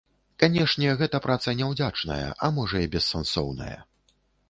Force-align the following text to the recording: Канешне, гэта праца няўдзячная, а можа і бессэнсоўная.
Канешне, 0.43 0.93
гэта 1.01 1.19
праца 1.27 1.55
няўдзячная, 1.61 2.25
а 2.47 2.53
можа 2.59 2.85
і 2.89 2.91
бессэнсоўная. 2.99 3.73